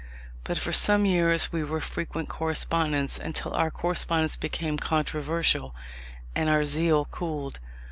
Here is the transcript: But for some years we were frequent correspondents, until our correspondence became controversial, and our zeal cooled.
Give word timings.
But 0.45 0.57
for 0.57 0.73
some 0.73 1.05
years 1.05 1.51
we 1.51 1.63
were 1.63 1.79
frequent 1.79 2.27
correspondents, 2.27 3.19
until 3.19 3.53
our 3.53 3.69
correspondence 3.69 4.35
became 4.35 4.79
controversial, 4.79 5.75
and 6.35 6.49
our 6.49 6.65
zeal 6.65 7.05
cooled. 7.05 7.59